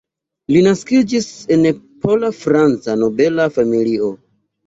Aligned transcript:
Li 0.53 0.61
naskiĝis 0.67 1.25
en 1.55 1.67
pola-franca 2.05 2.97
nobela 3.05 3.49
familio. 3.59 4.09